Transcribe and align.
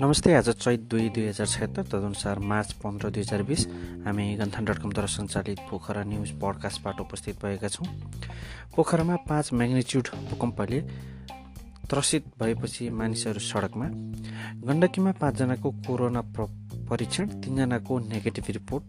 नमस्ते 0.00 0.34
आज 0.34 0.48
चैत 0.50 0.80
दुई 0.90 1.08
दुई 1.14 1.26
हजार 1.26 1.46
छत्तर 1.46 1.82
तदनुसार 1.82 2.38
मार्च 2.38 2.72
पन्ध्र 2.82 3.10
दुई 3.10 3.22
हजार 3.22 3.42
बिस 3.42 3.66
हामी 4.06 4.26
गन्थान 4.36 4.64
डट 4.64 4.78
कमद्वारा 4.82 5.06
सञ्चालित 5.06 5.58
पोखरा 5.70 6.02
न्युज 6.04 6.30
पडकास्टबाट 6.42 7.00
उपस्थित 7.00 7.34
भएका 7.42 7.68
छौँ। 7.68 7.86
पोखरामा 8.76 9.16
पाँच 9.28 9.46
म्याग्निच्युड 9.52 10.06
भूकम्पले 10.30 10.80
त्रसित 11.90 12.24
भएपछि 12.40 12.84
मानिसहरू 12.90 13.40
सडकमा। 13.40 13.86
गण्डकीमा 14.66 15.12
पाँचजनाको 15.20 15.68
कोरोना 15.86 16.22
परीक्षण 16.90 17.26
तिनजनाको 17.40 17.98
नेगेटिभ 17.98 18.46
रिपोर्ट। 18.58 18.84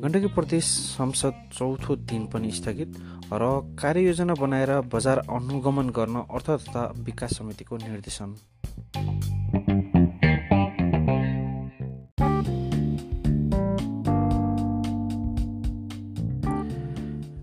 गण्डकी 0.00 0.26
प्रदेश 0.26 0.64
संसद 0.64 1.34
चौथो 1.52 1.94
दिन 2.08 2.24
पनि 2.26 2.50
स्थगित 2.50 2.94
र 3.32 3.48
कार्ययोजना 3.80 4.34
बनाएर 4.34 4.70
बजार 4.94 5.18
अनुगमन 5.30 5.88
गर्न 5.90 6.16
अर्थ 6.36 6.50
तथा 6.50 6.84
विकास 6.98 7.36
समितिको 7.38 7.76
निर्देशन। 7.76 8.30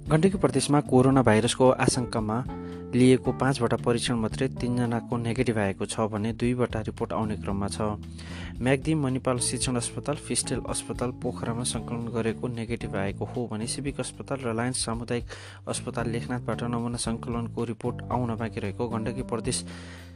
गण्डकी 0.10 0.38
प्रदेशमा 0.38 0.80
कोरोना 0.90 1.22
भाइरसको 1.22 1.70
आशंकामा 1.86 2.38
लिएको 2.88 3.32
पाँचवटा 3.36 3.78
परीक्षण 3.84 4.16
मात्रै 4.16 4.48
तिनजनाको 4.64 5.18
नेगेटिभ 5.20 5.58
आएको 5.60 5.86
छ 5.86 6.08
भने 6.08 6.32
दुईवटा 6.40 6.80
रिपोर्ट 6.88 7.14
आउने 7.14 7.36
क्रममा 7.36 7.68
छ। 7.68 8.00
म्याग्दी 8.64 8.94
मणिपाल 8.96 9.38
शिक्षण 9.44 9.76
अस्पताल 9.76 10.16
फिस्टेल 10.16 10.62
अस्पताल 10.66 11.12
पोखरामा 11.20 11.64
सङ्कलन 11.68 12.08
गरेको 12.16 12.48
नेगेटिभ 12.48 12.96
आएको 12.96 13.26
हो 13.36 13.48
भने 13.52 13.68
सिभिक 13.68 14.00
अस्पताल 14.00 14.40
र 14.40 14.54
लायन्स 14.56 14.86
सामुदायिक 14.86 15.26
अस्पताल 15.68 16.10
लेखनाथबाट 16.10 16.64
नमुना 16.64 16.98
सङ्कलनको 16.98 17.64
रिपोर्ट 17.76 18.04
आउन 18.08 18.36
बाँकी 18.40 18.60
रहेको 18.60 18.88
गण्डकी 18.88 19.24
प्रदेश 19.28 19.64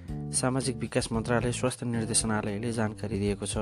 सामाजिक 0.10 0.76
विकास 0.78 1.12
मन्त्रालय 1.12 1.52
स्वास्थ्य 1.52 1.86
निर्देशनालयले 1.86 2.72
जानकारी 2.72 3.20
दिएको 3.20 3.46
छ। 3.46 3.58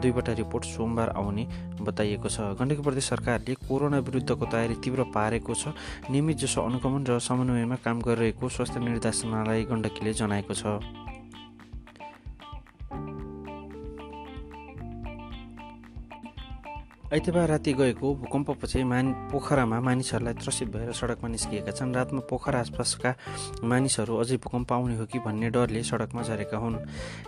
दुईवटा 0.00 0.32
रिपोर्ट 0.32 0.64
सोमबार 0.64 1.08
आउने 1.16 1.44
बताइएको 1.80 2.28
छ। 2.28 2.40
गण्डकी 2.58 2.82
प्रदेश 2.82 3.04
सरकारले 3.04 3.54
कोरोना 3.68 3.98
विरुद्धको 3.98 4.44
तयारी 4.46 4.74
तीव्र 4.84 5.02
पारेको 5.14 5.54
छ। 5.54 5.72
नियमित 6.10 6.36
जसो 6.36 6.62
अनुगमन 6.62 7.06
र 7.06 7.18
समन्वयमा 7.18 7.76
काम 7.84 8.00
गरिरहेको 8.00 8.48
स्वास्थ्य 8.48 8.80
निर्देशनालय 8.80 9.62
गण्डकीले 9.70 10.12
जनाएको 10.12 10.54
छ। 10.54 11.05
आइतबार 17.16 17.48
राति 17.48 17.72
गएको 17.72 18.14
भूकम्पपछि 18.14 18.82
मान 18.84 19.12
पोखरामा 19.32 19.80
मानिसहरूलाई 19.80 20.34
त्रसित 20.36 20.68
भएर 20.68 20.92
सडकमा 20.92 21.28
निस्किएका 21.32 21.72
छन्। 21.72 21.94
रातमा 21.96 22.20
पोखरा 22.28 22.60
आसपासका 22.60 23.14
मानिसहरू 23.64 24.16
अझै 24.20 24.36
भूकम्प 24.36 24.72
आउने 24.72 24.96
हो 25.00 25.04
कि 25.08 25.18
भन्ने 25.24 25.48
डरले 25.48 25.82
सडकमा 25.82 26.22
झरेका 26.22 26.58
हुन्। 26.60 26.76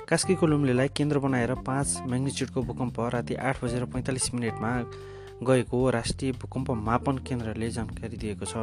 कास्कीको 0.04 0.46
लुम्लेलाई 0.46 0.88
केन्द्र 0.92 1.18
बनाएर 1.24 1.54
पाँच 1.64 2.04
म्याग्निच्युडको 2.04 2.62
भूकम्प 2.68 3.00
राति 3.00 3.34
आठ 3.40 3.64
बजेर 3.64 3.84
पैँतालिस 3.88 4.34
मिनटमा 4.34 4.72
गएको 5.42 5.78
राष्ट्रिय 5.90 6.32
भूकम्प 6.32 6.70
मापन 6.70 7.18
केन्द्रले 7.18 7.68
जानकारी 7.70 8.16
दिएको 8.16 8.44
छ। 8.44 8.54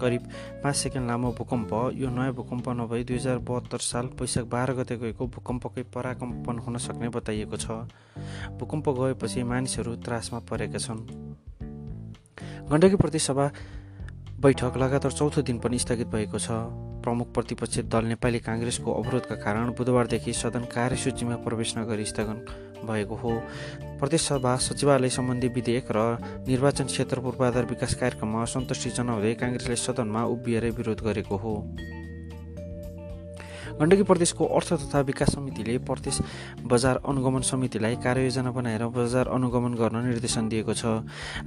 करिब 0.00 0.28
पाँच 0.62 0.76
सेकेन्ड 0.76 1.08
लामो 1.08 1.32
भूकम्प 1.38 1.72
यो 1.94 2.10
नयाँ 2.10 2.32
भूकम्प 2.32 2.68
नभई 2.70 3.04
दुई 3.04 3.16
हजार 3.16 3.38
बहत्तर 3.38 3.78
साल 3.78 4.08
वैशाख 4.20 4.44
बाह्र 4.48 4.72
गते 4.74 4.96
गएको 4.96 5.26
भूकम्पकै 5.28 5.82
पराकम्पन 5.92 6.58
हुन 6.58 6.78
सक्ने 6.78 7.08
बताइएको 7.08 7.56
छ। 7.56 7.66
भूकम्प 8.56 8.88
गएपछि 8.88 9.42
मानिसहरू 9.42 9.96
त्रासमा 10.00 10.38
परेका 10.50 10.78
छन्। 10.78 11.04
गण्डकी 12.70 12.96
प्रदेशसभा 12.96 13.50
बैठक 14.40 14.76
लगातार 14.76 15.12
चौथो 15.12 15.42
दिन 15.42 15.58
पनि 15.58 15.78
स्थगित 15.78 16.08
भएको 16.08 16.38
छ। 16.38 16.48
प्रमुख 17.02 17.32
प्रतिपक्ष 17.34 17.78
दल 17.92 18.04
नेपाली 18.06 18.38
काङ्ग्रेसको 18.38 18.92
अवरोधका 18.94 19.34
कारण 19.36 19.70
बुधबारदेखि 19.74 20.32
सदन 20.32 20.64
कार्यसूचीमा 20.74 21.36
प्रवेश 21.44 21.76
नगरी 21.78 22.04
स्थगन 22.04 22.38
भएको 22.82 23.14
हो। 23.14 23.30
प्रदेशसभा 24.00 24.56
सचिवालय 24.58 25.10
सम्बन्धी 25.10 25.48
विधेयक 25.48 25.86
र 25.90 25.98
निर्वाचन 26.48 26.86
क्षेत्र 26.86 27.20
पूर्वाधार 27.20 27.64
विकास 27.66 27.94
कार्यक्रममा 27.94 28.42
असन्तुष्टि 28.42 28.90
जनाउँदै 28.90 29.34
काङ्ग्रेसले 29.40 29.76
सदनमा 29.78 30.24
उभिएर 30.34 30.70
विरोध 30.76 31.00
गरेको 31.02 31.36
हो। 31.36 31.54
गण्डकी 33.72 34.02
प्रदेशको 34.02 34.44
अर्थ 34.46 34.72
तथा 34.72 35.00
विकास 35.00 35.30
समितिले 35.32 35.76
प्रदेश 35.88 36.18
बजार 36.70 36.96
अनुगमन 37.08 37.40
समितिलाई 37.40 37.96
कार्ययोजना 38.04 38.50
बनाएर 38.52 38.84
बजार 38.92 39.28
अनुगमन 39.32 39.74
गर्न 39.74 39.96
निर्देशन 40.06 40.48
दिएको 40.48 40.74
छ। 40.76 40.84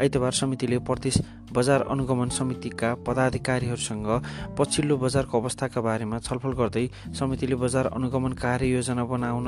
आइतबार 0.01 0.33
समितिले 0.33 0.77
प्रदेश 0.81 1.21
बजार 1.53 1.81
अनुगमन 1.85 2.29
समितिका 2.29 2.93
पदाधिकारीहरूसँग 3.05 4.09
पछिल्लो 4.57 4.97
बजारको 4.97 5.39
अवस्थाका 5.39 5.81
बारेमा 5.81 6.19
छलफल 6.19 6.53
गर्दै 6.59 6.85
समितिले 7.13 7.55
बजार 7.55 7.85
अनुगमन 7.93 8.33
कार्ययोजना 8.41 9.03
बनाउन 9.05 9.45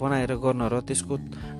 बनाएर 0.00 0.32
गर्न 0.40 0.62
र 0.72 0.80
त्यसको 0.80 1.14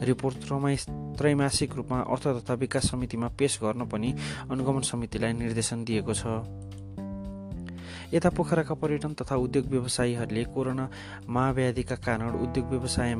रिपोर्ट 0.08 0.36
त्रमै 0.42 0.76
त्रैमासिक 1.18 1.70
रूपमा 1.76 1.98
अर्थ 2.08 2.24
तथा 2.40 2.54
विकास 2.56 2.90
समितिमा 2.90 3.28
पेश 3.38 3.58
गर्न 3.62 3.84
पनि 3.86 4.10
अनुगमन 4.50 4.82
समितिलाई 4.88 5.32
निर्देशन 5.36 5.84
दिएको 5.84 6.14
छ। 6.14 6.24
यता 8.10 8.30
पोखराका 8.34 8.74
पर्यटन 8.74 9.12
तथा 9.14 9.36
उद्योग 9.36 9.66
व्यवसायीहरूले 9.70 10.44
कोरोना 10.50 10.84
महाव्याधिका 11.28 11.96
कारण 12.02 12.30
उद्योग 12.42 12.66
व्यवसाय 12.70 13.14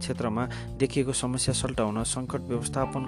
क्षेत्रमा 0.00 0.44
देखिएको 0.80 1.12
समस्या 1.12 1.54
सल्टाउन 1.54 2.02
सङ्कट 2.08 2.42
व्यवस्थापन 2.48 3.02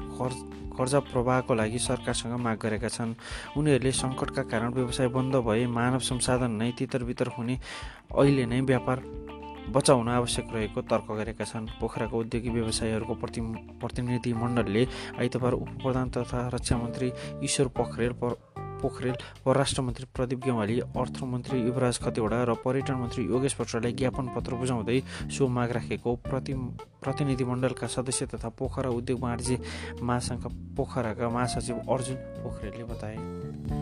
कर्जा 0.76 0.98
प्रवाहको 1.10 1.54
लागि 1.54 1.78
सरकारसँग 1.78 2.36
माग 2.36 2.58
गरेका 2.62 2.88
छन्। 2.88 3.14
उनीहरूले 3.56 3.92
सङ्कटका 3.92 4.42
कारण 4.52 4.72
व्यवसाय 4.72 5.08
बन्द 5.08 5.34
भए 5.48 5.66
मानव 5.66 5.98
संसाधन 6.04 6.52
नै 6.60 6.70
तितर 6.78 7.04
बितर 7.08 7.28
हुने 7.36 7.58
अहिले 8.12 8.44
नै 8.46 8.60
व्यापार 8.60 8.98
बचाउन 9.72 10.08
आवश्यक 10.10 10.46
रहेको 10.54 10.80
तर्क 10.84 11.10
गरेका 11.18 11.44
छन्। 11.44 11.66
पोखराको 11.80 12.18
उद्योगी 12.20 12.50
व्यवसायीहरूको 12.50 13.14
प्रति 13.14 13.40
प्रतिनिधि 13.80 14.32
मण्डलले 14.32 14.86
आइतबार 15.18 15.52
उप 15.54 15.68
प्रधान 15.82 16.10
तथा 16.10 16.48
रक्षा 16.54 16.76
मन्त्री 16.76 17.12
ईश्वर 17.44 17.66
पोखरेल 17.76 18.12
पोखरेल 18.82 19.14
परराष्ट्र 19.44 19.82
मन्त्री 19.82 20.06
प्रदीप 20.14 20.38
गेवाली 20.44 20.78
अर्थमन्त्री 20.80 21.58
युवराज 21.60 21.98
खतिवडा 21.98 22.42
र 22.44 22.54
पर्यटन 22.64 22.94
मन्त्री 22.94 23.24
योगेश 23.24 23.56
भट्टराईलाई 23.58 23.92
ज्ञापन 23.92 24.28
पत्र 24.36 24.54
बुझाउँदै 24.54 25.00
सो 25.30 25.48
माग 25.48 25.70
राखेको 25.70 26.14
प्रति 26.26 26.54
प्रतिनिधिमण्डलका 27.02 27.86
सदस्य 27.86 28.26
तथा 28.26 28.48
पोखरा 28.58 28.90
उद्योग 28.90 29.20
वाणिज्य 29.20 29.58
महासङ्घ 30.02 30.42
पोखराका 30.76 31.28
महासचिव 31.30 31.78
अर्जुन 31.94 32.16
पोखरेलले 32.42 32.84
बताए। 32.84 33.81